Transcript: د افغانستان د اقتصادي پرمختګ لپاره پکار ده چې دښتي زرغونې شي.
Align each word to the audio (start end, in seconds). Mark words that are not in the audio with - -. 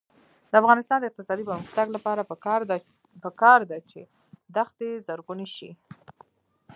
د 0.51 0.53
افغانستان 0.61 0.97
د 0.99 1.05
اقتصادي 1.07 1.43
پرمختګ 1.49 1.87
لپاره 1.95 2.21
پکار 3.23 3.59
ده 3.69 3.77
چې 3.89 3.99
دښتي 4.55 4.89
زرغونې 5.07 5.47
شي. 5.55 5.71